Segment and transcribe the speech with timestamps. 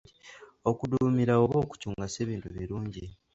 [0.69, 3.03] Okuduumira oba okucunga si bintu birungi.